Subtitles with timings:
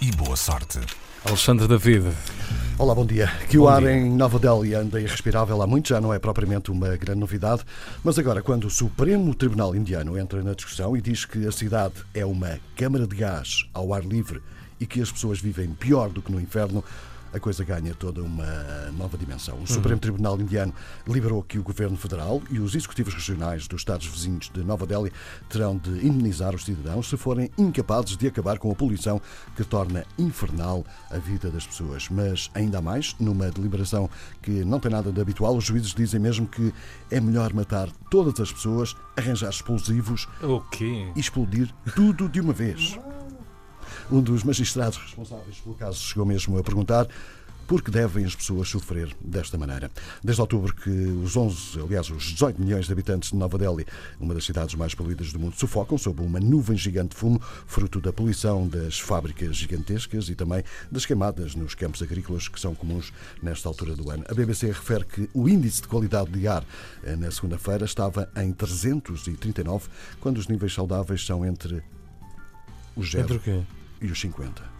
[0.00, 0.78] e boa sorte.
[1.24, 2.06] Alexandre David.
[2.78, 3.26] Olá, bom dia.
[3.48, 3.92] Que o Bom ar dia.
[3.92, 7.62] em Nova Delhi anda irrespirável há muito, já não é propriamente uma grande novidade,
[8.04, 11.94] mas agora, quando o Supremo Tribunal Indiano entra na discussão e diz que a cidade
[12.14, 14.40] é uma câmara de gás ao ar livre
[14.80, 16.84] e que as pessoas vivem pior do que no inferno,
[17.32, 19.60] a coisa ganha toda uma nova dimensão.
[19.62, 20.72] O Supremo Tribunal Indiano
[21.06, 25.12] liberou que o Governo Federal e os executivos regionais dos Estados vizinhos de Nova Delhi
[25.48, 29.20] terão de indemnizar os cidadãos se forem incapazes de acabar com a poluição
[29.56, 32.08] que torna infernal a vida das pessoas.
[32.08, 34.08] Mas ainda mais, numa deliberação
[34.42, 36.72] que não tem nada de habitual, os juízes dizem mesmo que
[37.10, 41.10] é melhor matar todas as pessoas, arranjar explosivos O quê?
[41.14, 42.98] e explodir tudo de uma vez.
[44.10, 47.06] Um dos magistrados responsáveis pelo caso chegou mesmo a perguntar
[47.66, 49.90] por que devem as pessoas sofrer desta maneira.
[50.24, 53.86] Desde outubro que os 11, aliás, os 18 milhões de habitantes de Nova Delhi,
[54.18, 58.00] uma das cidades mais poluídas do mundo, sufocam sob uma nuvem gigante de fumo, fruto
[58.00, 63.12] da poluição das fábricas gigantescas e também das queimadas nos campos agrícolas que são comuns
[63.42, 64.24] nesta altura do ano.
[64.30, 66.64] A BBC refere que o índice de qualidade de ar
[67.04, 69.88] eh, na segunda-feira estava em 339,
[70.20, 71.82] quando os níveis saudáveis são entre
[72.96, 73.77] os 0 Entre o quê?
[74.00, 74.78] E os 50.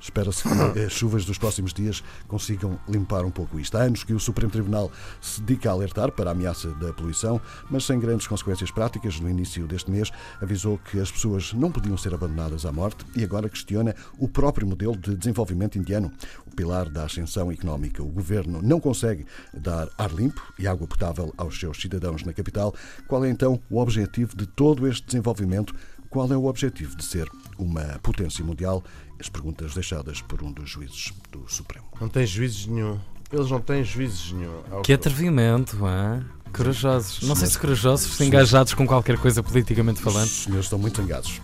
[0.00, 3.76] Espera-se que as chuvas dos próximos dias consigam limpar um pouco isto.
[3.76, 7.40] Há anos que o Supremo Tribunal se dedica a alertar para a ameaça da poluição,
[7.70, 9.20] mas sem grandes consequências práticas.
[9.20, 10.10] No início deste mês,
[10.40, 14.66] avisou que as pessoas não podiam ser abandonadas à morte e agora questiona o próprio
[14.66, 16.10] modelo de desenvolvimento indiano,
[16.46, 18.02] o pilar da ascensão económica.
[18.02, 22.74] O governo não consegue dar ar limpo e água potável aos seus cidadãos na capital.
[23.06, 25.74] Qual é então o objetivo de todo este desenvolvimento?
[26.12, 28.84] Qual é o objetivo de ser uma potência mundial?
[29.18, 31.86] As perguntas deixadas por um dos juízes do Supremo.
[31.98, 33.00] Não tem juízes nenhum.
[33.32, 34.60] Eles não têm juízes nenhum.
[34.70, 36.22] É Que atrevimento, hã?
[36.52, 37.26] Corajosos.
[37.26, 40.26] Não sei se corajosos, se engajados com qualquer coisa politicamente falando.
[40.26, 41.40] Os senhores estão muito zangados.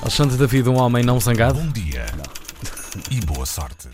[0.00, 1.60] Alexandre David, um homem não zangado?
[1.60, 2.06] Bom dia
[3.12, 3.88] e boa sorte.